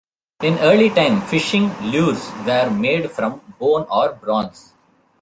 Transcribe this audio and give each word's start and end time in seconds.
In 0.41 0.57
early 0.57 0.89
time, 0.89 1.21
fishing 1.21 1.71
lures 1.91 2.31
were 2.43 2.71
made 2.71 3.11
from 3.11 3.39
bone 3.59 3.85
or 3.87 4.13
bronze. 4.13 4.73